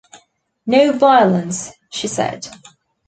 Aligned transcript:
No 0.65 0.93
violence, 0.93 1.73
she 1.91 2.07
said. 2.07 2.47